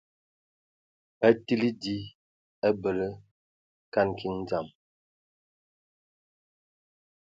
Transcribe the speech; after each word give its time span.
Atili 1.27 1.69
dzi 1.81 1.97
a 2.67 2.69
bələ 2.81 3.07
kan 3.93 4.09
kiŋ 4.17 4.35
dzam. 4.47 4.67